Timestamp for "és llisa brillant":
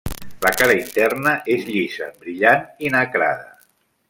1.57-2.67